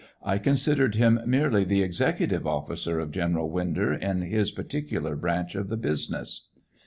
[0.23, 5.69] I considered him merely the executive officer of General Winder in his particular branch of
[5.69, 6.47] the business.